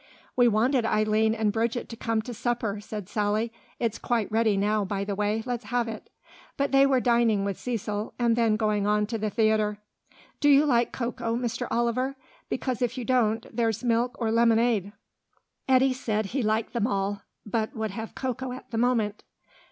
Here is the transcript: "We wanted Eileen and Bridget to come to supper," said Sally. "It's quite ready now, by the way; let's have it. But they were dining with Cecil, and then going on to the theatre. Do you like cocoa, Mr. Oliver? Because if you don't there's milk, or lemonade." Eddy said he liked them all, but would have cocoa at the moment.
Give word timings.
"We 0.35 0.47
wanted 0.47 0.83
Eileen 0.83 1.35
and 1.35 1.51
Bridget 1.51 1.87
to 1.89 1.95
come 1.95 2.23
to 2.23 2.33
supper," 2.33 2.79
said 2.81 3.07
Sally. 3.07 3.53
"It's 3.77 3.99
quite 3.99 4.31
ready 4.31 4.57
now, 4.57 4.83
by 4.83 5.03
the 5.03 5.13
way; 5.13 5.43
let's 5.45 5.65
have 5.65 5.87
it. 5.87 6.09
But 6.57 6.71
they 6.71 6.87
were 6.87 6.99
dining 6.99 7.45
with 7.45 7.59
Cecil, 7.59 8.15
and 8.17 8.35
then 8.35 8.55
going 8.55 8.87
on 8.87 9.05
to 9.05 9.19
the 9.19 9.29
theatre. 9.29 9.77
Do 10.39 10.49
you 10.49 10.65
like 10.65 10.91
cocoa, 10.91 11.35
Mr. 11.37 11.67
Oliver? 11.69 12.15
Because 12.49 12.81
if 12.81 12.97
you 12.97 13.05
don't 13.05 13.45
there's 13.55 13.83
milk, 13.83 14.15
or 14.19 14.31
lemonade." 14.31 14.91
Eddy 15.69 15.93
said 15.93 16.25
he 16.25 16.41
liked 16.41 16.73
them 16.73 16.87
all, 16.87 17.21
but 17.45 17.75
would 17.75 17.91
have 17.91 18.15
cocoa 18.15 18.53
at 18.53 18.71
the 18.71 18.79
moment. 18.79 19.21